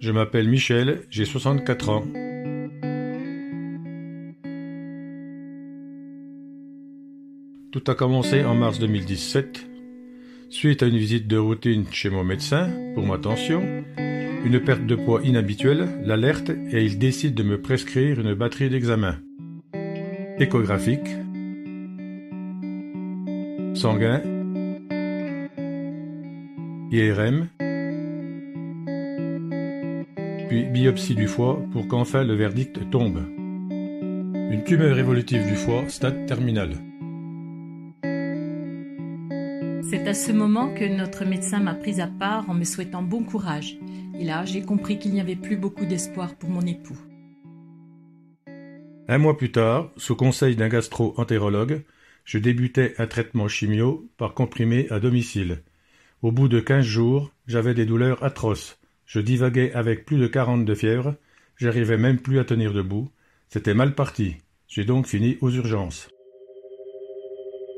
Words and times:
Je 0.00 0.12
m'appelle 0.12 0.48
Michel, 0.48 1.00
j'ai 1.10 1.24
64 1.24 1.88
ans. 1.88 2.04
Tout 7.72 7.82
a 7.88 7.94
commencé 7.96 8.44
en 8.44 8.54
mars 8.54 8.78
2017, 8.78 9.66
suite 10.50 10.84
à 10.84 10.86
une 10.86 10.96
visite 10.96 11.26
de 11.26 11.36
routine 11.36 11.84
chez 11.90 12.10
mon 12.10 12.22
médecin 12.22 12.70
pour 12.94 13.04
ma 13.04 13.18
tension, 13.18 13.84
une 14.44 14.60
perte 14.60 14.86
de 14.86 14.94
poids 14.94 15.20
inhabituelle 15.24 15.88
l'alerte 16.04 16.50
et 16.50 16.84
il 16.84 16.98
décide 16.98 17.34
de 17.34 17.42
me 17.42 17.60
prescrire 17.60 18.20
une 18.20 18.34
batterie 18.34 18.70
d'examens. 18.70 19.18
Échographique, 20.38 21.08
sanguin, 23.74 24.22
IRM, 26.92 27.48
puis 30.48 30.64
biopsie 30.64 31.14
du 31.14 31.28
foie 31.28 31.60
pour 31.72 31.86
qu'enfin 31.88 32.24
le 32.24 32.34
verdict 32.34 32.88
tombe. 32.90 33.22
Une 33.70 34.62
tumeur 34.64 34.98
évolutive 34.98 35.46
du 35.46 35.54
foie, 35.54 35.86
stade 35.88 36.24
terminal. 36.26 36.70
C'est 39.90 40.08
à 40.08 40.14
ce 40.14 40.32
moment 40.32 40.72
que 40.74 40.84
notre 40.84 41.26
médecin 41.26 41.60
m'a 41.60 41.74
pris 41.74 42.00
à 42.00 42.06
part 42.06 42.48
en 42.48 42.54
me 42.54 42.64
souhaitant 42.64 43.02
bon 43.02 43.24
courage. 43.24 43.76
Et 44.18 44.24
là, 44.24 44.46
j'ai 44.46 44.62
compris 44.62 44.98
qu'il 44.98 45.12
n'y 45.12 45.20
avait 45.20 45.36
plus 45.36 45.56
beaucoup 45.56 45.84
d'espoir 45.84 46.34
pour 46.34 46.48
mon 46.48 46.62
époux. 46.62 46.98
Un 49.06 49.18
mois 49.18 49.36
plus 49.36 49.52
tard, 49.52 49.90
sous 49.96 50.16
conseil 50.16 50.56
d'un 50.56 50.68
gastro-entérologue, 50.68 51.82
je 52.24 52.38
débutais 52.38 52.94
un 52.98 53.06
traitement 53.06 53.48
chimio 53.48 54.06
par 54.16 54.32
comprimé 54.32 54.86
à 54.90 54.98
domicile. 54.98 55.62
Au 56.22 56.32
bout 56.32 56.48
de 56.48 56.60
quinze 56.60 56.84
jours, 56.84 57.32
j'avais 57.46 57.74
des 57.74 57.86
douleurs 57.86 58.22
atroces. 58.22 58.78
Je 59.08 59.20
divaguais 59.20 59.72
avec 59.72 60.04
plus 60.04 60.18
de 60.18 60.26
quarante 60.26 60.66
de 60.66 60.74
fièvre. 60.74 61.16
J'arrivais 61.56 61.96
même 61.96 62.18
plus 62.18 62.38
à 62.38 62.44
tenir 62.44 62.74
debout. 62.74 63.08
C'était 63.48 63.72
mal 63.72 63.94
parti. 63.94 64.36
J'ai 64.68 64.84
donc 64.84 65.06
fini 65.06 65.38
aux 65.40 65.50
urgences. 65.50 66.10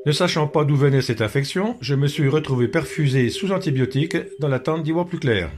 Ne 0.05 0.11
sachant 0.11 0.47
pas 0.47 0.65
d'où 0.65 0.75
venait 0.75 1.01
cette 1.01 1.21
infection, 1.21 1.77
je 1.79 1.95
me 1.95 2.07
suis 2.07 2.27
retrouvé 2.27 2.67
perfusé 2.67 3.29
sous 3.29 3.53
antibiotiques 3.53 4.17
dans 4.39 4.49
l'attente 4.49 4.83
d'y 4.83 4.91
voir 4.91 5.05
plus 5.05 5.19
clair. 5.19 5.49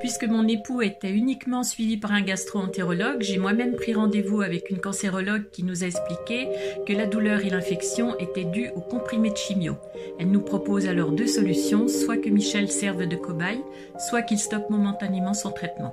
Puisque 0.00 0.24
mon 0.24 0.46
époux 0.46 0.80
était 0.80 1.10
uniquement 1.10 1.64
suivi 1.64 1.96
par 1.96 2.12
un 2.12 2.22
gastro-entérologue, 2.22 3.20
j'ai 3.20 3.38
moi-même 3.38 3.74
pris 3.74 3.94
rendez-vous 3.94 4.42
avec 4.42 4.70
une 4.70 4.78
cancérologue 4.78 5.50
qui 5.50 5.64
nous 5.64 5.82
a 5.82 5.88
expliqué 5.88 6.48
que 6.86 6.92
la 6.92 7.06
douleur 7.06 7.44
et 7.44 7.50
l'infection 7.50 8.16
étaient 8.18 8.44
dues 8.44 8.70
au 8.76 8.80
comprimé 8.80 9.30
de 9.30 9.36
chimio. 9.36 9.76
Elle 10.20 10.30
nous 10.30 10.42
propose 10.42 10.86
alors 10.86 11.10
deux 11.10 11.26
solutions, 11.26 11.88
soit 11.88 12.18
que 12.18 12.30
Michel 12.30 12.70
serve 12.70 13.06
de 13.06 13.16
cobaye, 13.16 13.62
soit 14.08 14.22
qu'il 14.22 14.38
stoppe 14.38 14.70
momentanément 14.70 15.34
son 15.34 15.50
traitement. 15.50 15.92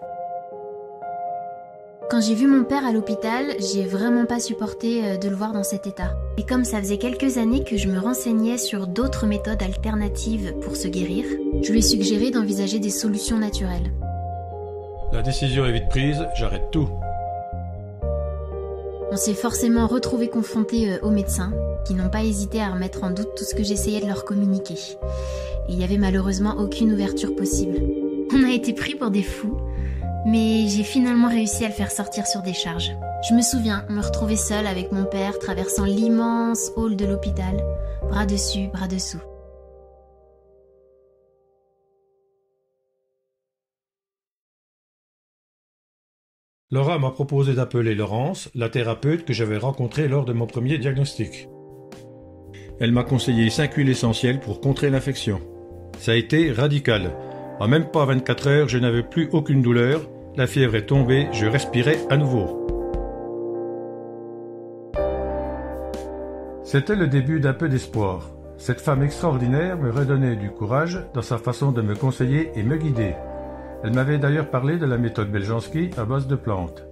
Quand 2.08 2.22
j'ai 2.22 2.36
vu 2.36 2.46
mon 2.46 2.64
père 2.64 2.86
à 2.86 2.92
l'hôpital, 2.92 3.56
j'ai 3.58 3.84
vraiment 3.84 4.26
pas 4.26 4.40
supporté 4.40 5.04
euh, 5.04 5.18
de 5.18 5.28
le 5.28 5.36
voir 5.36 5.54
dans 5.54 5.64
cet 5.64 5.88
état. 5.88 6.16
Et 6.38 6.44
comme 6.44 6.64
ça 6.64 6.78
faisait 6.78 7.00
quelques 7.00 7.40
années 7.40 7.64
que 7.64 7.78
je 7.78 7.88
me 7.88 7.98
renseignais 7.98 8.60
sur 8.60 8.86
d'autres 8.86 9.26
méthodes 9.26 9.64
alternatives 9.64 10.54
pour 10.62 10.76
se 10.76 10.88
guérir, 10.88 11.26
je 11.64 11.72
lui 11.72 11.80
ai 11.80 11.82
suggéré 11.82 12.30
d'envisager 12.30 12.78
des 12.78 12.92
solutions 12.92 13.40
naturelles. 13.40 13.92
La 15.14 15.24
décision 15.24 15.66
est 15.66 15.72
vite 15.72 15.90
prise, 15.90 16.24
j'arrête 16.36 16.70
tout. 16.72 16.88
On 19.12 19.18
s'est 19.18 19.34
forcément 19.34 19.88
retrouvés 19.88 20.30
confrontés 20.30 20.92
euh, 20.92 21.00
aux 21.02 21.12
médecins, 21.12 21.54
qui 21.88 21.96
n'ont 21.96 22.10
pas 22.10 22.24
hésité 22.24 22.62
à 22.62 22.70
remettre 22.70 23.04
en 23.04 23.10
doute 23.10 23.34
tout 23.36 23.46
ce 23.46 23.56
que 23.56 23.64
j'essayais 23.64 24.02
de 24.02 24.08
leur 24.08 24.26
communiquer. 24.26 24.76
Et 25.70 25.74
il 25.74 25.82
y 25.82 25.84
avait 25.84 25.98
malheureusement 25.98 26.56
aucune 26.60 26.94
ouverture 26.94 27.36
possible. 27.36 27.80
On 28.32 28.44
a 28.44 28.54
été 28.54 28.74
pris 28.74 28.94
pour 28.94 29.10
des 29.10 29.24
fous, 29.24 29.58
mais 30.26 30.68
j'ai 30.68 30.84
finalement 30.84 31.30
réussi 31.30 31.64
à 31.64 31.68
le 31.68 31.74
faire 31.74 31.92
sortir 31.92 32.26
sur 32.26 32.42
des 32.42 32.54
charges. 32.54 32.92
Je 33.30 33.36
me 33.36 33.42
souviens 33.42 33.86
me 33.90 34.02
retrouver 34.02 34.36
seule 34.36 34.66
avec 34.66 34.92
mon 34.92 35.06
père 35.06 35.38
traversant 35.38 35.86
l'immense 35.86 36.72
hall 36.76 36.96
de 36.96 37.06
l'hôpital, 37.06 37.64
bras 38.10 38.26
dessus, 38.26 38.68
bras 38.74 38.88
dessous. 38.88 39.22
Laura 46.72 46.98
m'a 46.98 47.12
proposé 47.12 47.54
d'appeler 47.54 47.94
Laurence, 47.94 48.50
la 48.56 48.70
thérapeute 48.70 49.24
que 49.24 49.34
j'avais 49.34 49.58
rencontrée 49.58 50.08
lors 50.08 50.26
de 50.26 50.34
mon 50.34 50.48
premier 50.48 50.80
diagnostic. 50.80 51.48
Elle 52.80 52.92
m'a 52.92 53.04
conseillé 53.04 53.50
5 53.50 53.74
huiles 53.76 53.90
essentielles 53.90 54.40
pour 54.40 54.60
contrer 54.60 54.90
l'infection. 54.90 55.40
Ça 56.00 56.14
a 56.14 56.16
été 56.16 56.52
radical. 56.52 57.16
En 57.60 57.68
même 57.68 57.92
pas 57.92 58.04
24 58.06 58.48
heures, 58.48 58.68
je 58.68 58.80
n'avais 58.80 59.04
plus 59.04 59.30
aucune 59.32 59.62
douleur 59.62 60.10
la 60.38 60.48
fièvre 60.48 60.76
est 60.76 60.86
tombée, 60.86 61.28
je 61.32 61.46
respirais 61.46 62.00
à 62.10 62.18
nouveau. 62.18 62.62
C'était 66.64 66.96
le 66.96 67.08
début 67.08 67.40
d'un 67.40 67.54
peu 67.54 67.70
d'espoir. 67.70 68.32
Cette 68.58 68.82
femme 68.82 69.04
extraordinaire 69.04 69.78
me 69.78 69.92
redonnait 69.92 70.36
du 70.36 70.50
courage 70.50 71.00
dans 71.14 71.22
sa 71.22 71.38
façon 71.38 71.72
de 71.72 71.82
me 71.82 71.96
conseiller 71.96 72.52
et 72.56 72.64
me 72.64 72.78
guider. 72.78 73.14
Elle 73.84 73.94
m'avait 73.94 74.18
d'ailleurs 74.18 74.50
parlé 74.50 74.78
de 74.78 74.86
la 74.86 74.98
méthode 74.98 75.32
Beljanski 75.32 75.92
à 75.98 76.06
base 76.06 76.28
de 76.28 76.36
plantes. 76.36 76.86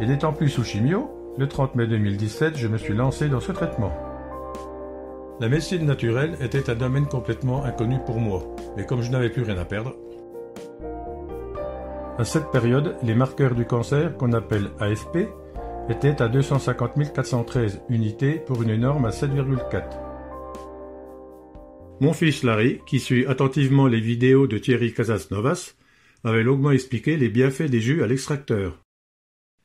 Et 0.00 0.06
n'étant 0.06 0.32
plus 0.32 0.48
sous 0.48 0.64
chimio, 0.64 1.10
le 1.38 1.48
30 1.48 1.74
mai 1.74 1.86
2017, 1.86 2.56
je 2.56 2.68
me 2.68 2.78
suis 2.78 2.94
lancé 2.94 3.28
dans 3.28 3.40
ce 3.40 3.52
traitement. 3.52 3.92
La 5.40 5.48
médecine 5.48 5.84
naturelle 5.84 6.36
était 6.40 6.70
un 6.70 6.74
domaine 6.74 7.06
complètement 7.06 7.64
inconnu 7.64 7.98
pour 8.06 8.20
moi, 8.20 8.42
mais 8.76 8.86
comme 8.86 9.02
je 9.02 9.10
n'avais 9.10 9.28
plus 9.28 9.42
rien 9.42 9.58
à 9.58 9.66
perdre, 9.66 9.94
à 12.18 12.24
cette 12.24 12.50
période, 12.50 12.96
les 13.02 13.14
marqueurs 13.14 13.54
du 13.54 13.66
cancer, 13.66 14.16
qu'on 14.16 14.32
appelle 14.32 14.70
AFP, 14.80 15.28
étaient 15.90 16.22
à 16.22 16.28
250 16.28 17.12
413 17.12 17.82
unités 17.90 18.40
pour 18.46 18.62
une 18.62 18.76
norme 18.76 19.04
à 19.04 19.10
7,4. 19.10 19.82
Mon 22.00 22.12
fils 22.12 22.42
Larry, 22.42 22.80
qui 22.86 23.00
suit 23.00 23.26
attentivement 23.26 23.86
les 23.86 24.00
vidéos 24.00 24.46
de 24.46 24.58
Thierry 24.58 24.92
Casasnovas, 24.92 25.74
avait 26.24 26.42
longuement 26.42 26.70
expliqué 26.70 27.16
les 27.16 27.28
bienfaits 27.28 27.70
des 27.70 27.80
jus 27.80 28.02
à 28.02 28.06
l'extracteur. 28.06 28.82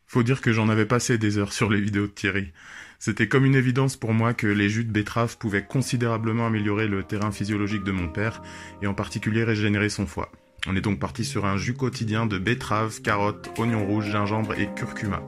Faut 0.05 0.23
dire 0.23 0.41
que 0.41 0.51
j'en 0.51 0.67
avais 0.67 0.85
passé 0.85 1.17
des 1.17 1.37
heures 1.37 1.53
sur 1.53 1.69
les 1.69 1.79
vidéos 1.79 2.07
de 2.07 2.11
Thierry. 2.11 2.51
C'était 2.99 3.29
comme 3.29 3.45
une 3.45 3.55
évidence 3.55 3.95
pour 3.95 4.13
moi 4.13 4.33
que 4.33 4.47
les 4.47 4.69
jus 4.69 4.83
de 4.83 4.91
betterave 4.91 5.37
pouvaient 5.37 5.65
considérablement 5.65 6.47
améliorer 6.47 6.87
le 6.87 7.03
terrain 7.03 7.31
physiologique 7.31 7.85
de 7.85 7.91
mon 7.91 8.09
père, 8.09 8.41
et 8.81 8.87
en 8.87 8.93
particulier 8.93 9.45
régénérer 9.45 9.89
son 9.89 10.05
foie. 10.05 10.31
On 10.67 10.75
est 10.75 10.81
donc 10.81 10.99
parti 10.99 11.25
sur 11.25 11.45
un 11.45 11.57
jus 11.57 11.73
quotidien 11.73 12.27
de 12.27 12.37
betterave, 12.37 13.01
carottes, 13.01 13.49
oignons 13.57 13.85
rouges, 13.85 14.11
gingembre 14.11 14.53
et 14.59 14.69
curcuma. 14.75 15.23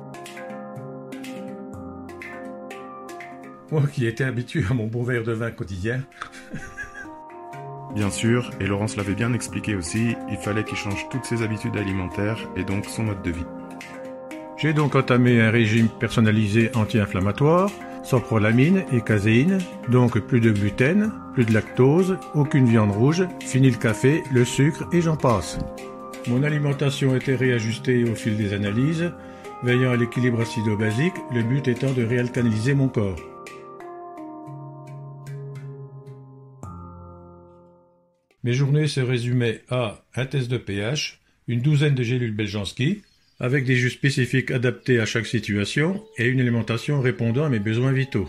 Moi 3.71 3.87
qui 3.91 4.05
étais 4.05 4.23
habitué 4.23 4.63
à 4.69 4.75
mon 4.75 4.85
bon 4.85 5.03
verre 5.03 5.23
de 5.23 5.31
vin 5.31 5.49
quotidien. 5.49 6.03
bien 7.95 8.11
sûr, 8.11 8.51
et 8.59 8.67
Laurence 8.67 8.95
l'avait 8.95 9.15
bien 9.15 9.33
expliqué 9.33 9.75
aussi, 9.75 10.15
il 10.29 10.37
fallait 10.37 10.63
qu'il 10.63 10.77
change 10.77 11.09
toutes 11.09 11.25
ses 11.25 11.41
habitudes 11.41 11.77
alimentaires 11.77 12.37
et 12.55 12.63
donc 12.63 12.85
son 12.85 13.03
mode 13.03 13.23
de 13.23 13.31
vie. 13.31 13.45
J'ai 14.57 14.73
donc 14.73 14.95
entamé 14.95 15.41
un 15.41 15.49
régime 15.49 15.89
personnalisé 15.99 16.69
anti-inflammatoire 16.75 17.71
sans 18.03 18.19
prolamine 18.19 18.83
et 18.91 19.01
caséine, 19.01 19.59
donc 19.89 20.19
plus 20.19 20.41
de 20.41 20.51
gluten, 20.51 21.11
plus 21.33 21.45
de 21.45 21.53
lactose, 21.53 22.17
aucune 22.35 22.65
viande 22.65 22.91
rouge, 22.91 23.25
fini 23.39 23.71
le 23.71 23.77
café, 23.77 24.23
le 24.31 24.45
sucre 24.45 24.87
et 24.91 25.01
j'en 25.01 25.15
passe. 25.15 25.57
Mon 26.27 26.43
alimentation 26.43 27.15
était 27.15 27.35
réajustée 27.35 28.03
au 28.03 28.15
fil 28.15 28.37
des 28.37 28.53
analyses, 28.53 29.11
veillant 29.63 29.91
à 29.91 29.95
l'équilibre 29.95 30.41
acido-basique, 30.41 31.15
le 31.33 31.43
but 31.43 31.67
étant 31.67 31.91
de 31.91 32.03
réalcaliniser 32.03 32.73
mon 32.73 32.89
corps. 32.89 33.19
Mes 38.43 38.53
journées 38.53 38.87
se 38.87 38.99
résumaient 38.99 39.61
à 39.69 40.03
un 40.15 40.25
test 40.25 40.51
de 40.51 40.57
pH, 40.57 41.21
une 41.47 41.61
douzaine 41.61 41.95
de 41.95 42.03
gélules 42.03 42.35
Beljanski, 42.35 43.01
avec 43.39 43.65
des 43.65 43.75
jus 43.75 43.89
spécifiques 43.89 44.51
adaptés 44.51 44.99
à 44.99 45.05
chaque 45.05 45.25
situation 45.25 46.03
et 46.17 46.27
une 46.27 46.39
alimentation 46.39 47.01
répondant 47.01 47.45
à 47.45 47.49
mes 47.49 47.59
besoins 47.59 47.91
vitaux. 47.91 48.27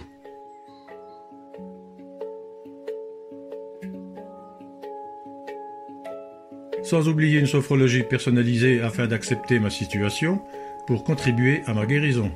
Sans 6.83 7.09
oublier 7.09 7.41
une 7.41 7.47
sophrologie 7.47 8.03
personnalisée 8.03 8.81
afin 8.81 9.07
d'accepter 9.07 9.59
ma 9.59 9.71
situation 9.71 10.43
pour 10.87 11.05
contribuer 11.05 11.63
à 11.67 11.73
ma 11.73 11.87
guérison. 11.87 12.31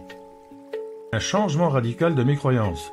Un 1.13 1.19
changement 1.19 1.69
radical 1.69 2.15
de 2.15 2.23
mes 2.23 2.37
croyances. 2.37 2.93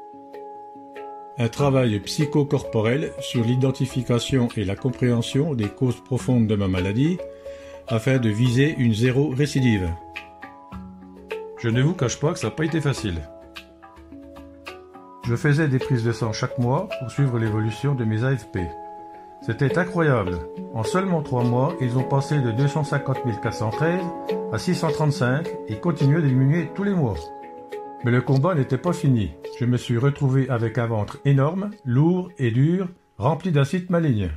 Un 1.38 1.48
travail 1.48 2.00
psychocorporel 2.00 3.12
sur 3.19 3.44
l'identification 3.44 4.48
et 4.56 4.63
la 4.63 4.75
compréhension 4.75 5.54
des 5.54 5.68
causes 5.68 6.01
profondes 6.04 6.48
de 6.48 6.56
ma 6.56 6.68
maladie 6.68 7.18
afin 7.88 8.18
de 8.18 8.30
viser 8.30 8.76
une 8.78 8.94
zéro 8.94 9.30
récidive. 9.30 9.90
Je 11.60 11.70
ne 11.70 11.82
vous 11.82 11.94
cache 11.94 12.20
pas 12.20 12.34
que 12.34 12.40
ça 12.40 12.48
n'a 12.48 12.52
pas 12.52 12.66
été 12.66 12.82
facile. 12.82 13.22
Je 15.28 15.36
faisais 15.36 15.68
des 15.68 15.80
prises 15.80 16.04
de 16.04 16.12
sang 16.12 16.34
chaque 16.34 16.60
mois 16.60 16.88
pour 17.00 17.10
suivre 17.10 17.40
l'évolution 17.40 17.96
de 17.96 18.06
mes 18.06 18.24
AFP. 18.24 18.60
C'était 19.42 19.78
incroyable. 19.78 20.40
En 20.74 20.84
seulement 20.84 21.22
trois 21.22 21.44
mois, 21.44 21.76
ils 21.82 21.98
ont 21.98 22.04
passé 22.04 22.40
de 22.40 22.52
250 22.52 23.18
413 23.42 24.02
à 24.52 24.58
635 24.58 25.48
et 25.68 25.80
continuent 25.80 26.22
de 26.22 26.28
diminuer 26.28 26.70
tous 26.76 26.84
les 26.84 26.94
mois. 26.94 27.16
Mais 28.04 28.12
le 28.12 28.22
combat 28.22 28.56
n'était 28.56 28.78
pas 28.78 28.94
fini. 28.94 29.31
Je 29.60 29.66
me 29.66 29.78
suis 29.78 29.98
retrouvé 29.98 30.50
avec 30.50 30.78
un 30.78 30.88
ventre 30.88 31.20
énorme, 31.26 31.72
lourd 31.86 32.30
et 32.38 32.52
dur, 32.52 32.90
rempli 33.18 33.52
d'acide 33.52 33.90
maligne. 33.90 34.30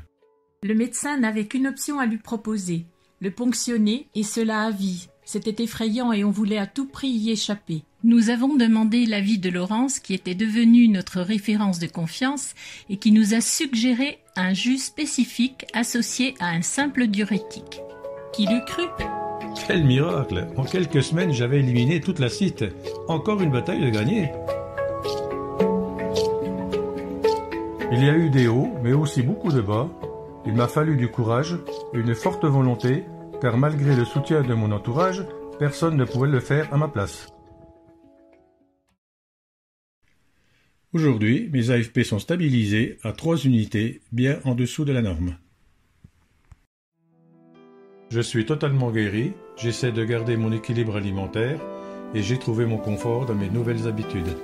Le 0.62 0.74
médecin 0.74 1.18
n'avait 1.18 1.46
qu'une 1.46 1.66
option 1.66 2.00
à 2.00 2.06
lui 2.06 2.18
proposer, 2.18 2.86
le 3.20 3.30
ponctionner, 3.30 4.08
et 4.14 4.22
cela 4.22 4.62
à 4.62 4.70
vie. 4.70 5.08
C'était 5.24 5.62
effrayant 5.62 6.12
et 6.12 6.24
on 6.24 6.30
voulait 6.30 6.58
à 6.58 6.66
tout 6.66 6.86
prix 6.86 7.08
y 7.08 7.30
échapper. 7.30 7.82
Nous 8.02 8.30
avons 8.30 8.54
demandé 8.54 9.04
l'avis 9.04 9.38
de 9.38 9.50
Laurence, 9.50 9.98
qui 9.98 10.14
était 10.14 10.34
devenue 10.34 10.88
notre 10.88 11.20
référence 11.20 11.78
de 11.78 11.86
confiance 11.86 12.54
et 12.88 12.96
qui 12.96 13.12
nous 13.12 13.34
a 13.34 13.40
suggéré 13.40 14.20
un 14.36 14.54
jus 14.54 14.78
spécifique 14.78 15.66
associé 15.74 16.34
à 16.40 16.48
un 16.48 16.62
simple 16.62 17.08
diurétique. 17.08 17.82
Qui 18.32 18.46
l'eût 18.46 18.64
cru? 18.66 18.84
Quel 19.66 19.84
miracle 19.84 20.46
En 20.56 20.64
quelques 20.64 21.02
semaines, 21.02 21.32
j'avais 21.32 21.58
éliminé 21.58 22.00
toute 22.00 22.20
la 22.20 22.28
cite. 22.28 22.64
Encore 23.08 23.42
une 23.42 23.50
bataille 23.50 23.84
de 23.84 23.90
gagner. 23.90 24.30
Il 27.90 28.04
y 28.04 28.08
a 28.08 28.16
eu 28.16 28.30
des 28.30 28.48
hauts, 28.48 28.70
mais 28.82 28.92
aussi 28.92 29.22
beaucoup 29.22 29.50
de 29.50 29.60
bas. 29.60 29.88
Il 30.46 30.54
m'a 30.54 30.68
fallu 30.68 30.96
du 30.96 31.08
courage, 31.08 31.56
une 31.92 32.14
forte 32.14 32.44
volonté, 32.44 33.04
car 33.40 33.56
malgré 33.56 33.96
le 33.96 34.04
soutien 34.04 34.42
de 34.42 34.54
mon 34.54 34.72
entourage, 34.72 35.24
personne 35.58 35.96
ne 35.96 36.04
pouvait 36.04 36.28
le 36.28 36.40
faire 36.40 36.72
à 36.72 36.76
ma 36.76 36.88
place. 36.88 37.28
Aujourd'hui, 40.92 41.50
mes 41.52 41.70
AFP 41.70 42.02
sont 42.02 42.18
stabilisés 42.18 42.98
à 43.02 43.12
3 43.12 43.44
unités, 43.44 44.00
bien 44.10 44.38
en 44.44 44.54
dessous 44.54 44.84
de 44.84 44.92
la 44.92 45.02
norme. 45.02 45.36
Je 48.10 48.20
suis 48.20 48.46
totalement 48.46 48.90
guéri, 48.90 49.32
j'essaie 49.56 49.92
de 49.92 50.02
garder 50.02 50.38
mon 50.38 50.50
équilibre 50.50 50.96
alimentaire 50.96 51.60
et 52.14 52.22
j'ai 52.22 52.38
trouvé 52.38 52.64
mon 52.64 52.78
confort 52.78 53.26
dans 53.26 53.34
mes 53.34 53.50
nouvelles 53.50 53.86
habitudes. 53.86 54.34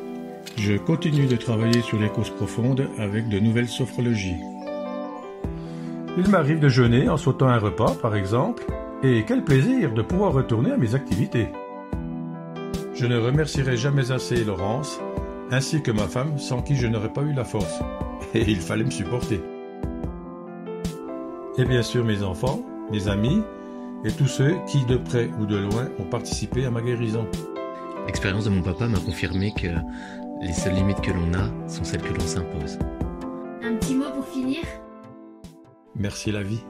Je 0.58 0.76
continue 0.76 1.26
de 1.26 1.36
travailler 1.36 1.80
sur 1.80 1.98
les 1.98 2.10
causes 2.10 2.30
profondes 2.30 2.88
avec 2.98 3.28
de 3.30 3.38
nouvelles 3.38 3.68
sophrologies. 3.68 4.36
Il 6.16 6.28
m'arrive 6.28 6.60
de 6.60 6.68
jeûner 6.68 7.08
en 7.08 7.16
sautant 7.16 7.48
un 7.48 7.58
repas, 7.58 7.96
par 8.00 8.14
exemple, 8.14 8.64
et 9.02 9.24
quel 9.26 9.42
plaisir 9.42 9.92
de 9.92 10.00
pouvoir 10.00 10.32
retourner 10.32 10.70
à 10.70 10.76
mes 10.76 10.94
activités. 10.94 11.48
Je 12.94 13.06
ne 13.06 13.18
remercierai 13.18 13.76
jamais 13.76 14.12
assez 14.12 14.44
Laurence, 14.44 15.00
ainsi 15.50 15.82
que 15.82 15.90
ma 15.90 16.06
femme 16.06 16.38
sans 16.38 16.62
qui 16.62 16.76
je 16.76 16.86
n'aurais 16.86 17.12
pas 17.12 17.22
eu 17.22 17.32
la 17.32 17.44
force. 17.44 17.80
Et 18.32 18.48
il 18.48 18.60
fallait 18.60 18.84
me 18.84 18.90
supporter. 18.90 19.40
Et 21.58 21.64
bien 21.64 21.82
sûr 21.82 22.04
mes 22.04 22.22
enfants, 22.22 22.60
mes 22.92 23.08
amis, 23.08 23.42
et 24.04 24.12
tous 24.12 24.28
ceux 24.28 24.54
qui, 24.68 24.84
de 24.84 24.96
près 24.96 25.30
ou 25.40 25.46
de 25.46 25.56
loin, 25.56 25.88
ont 25.98 26.04
participé 26.04 26.64
à 26.64 26.70
ma 26.70 26.80
guérison. 26.80 27.26
L'expérience 28.06 28.44
de 28.44 28.50
mon 28.50 28.62
papa 28.62 28.86
m'a 28.86 28.98
confirmé 28.98 29.52
que 29.52 29.68
les 30.42 30.52
seules 30.52 30.74
limites 30.74 31.00
que 31.00 31.10
l'on 31.10 31.34
a 31.34 31.68
sont 31.68 31.82
celles 31.82 32.02
que 32.02 32.12
l'on 32.14 32.26
s'impose. 32.26 32.78
Un 33.62 33.74
petit 33.76 33.94
mot 33.96 34.10
pour 34.14 34.26
finir? 34.26 34.60
Merci 35.96 36.32
la 36.32 36.42
vie. 36.42 36.62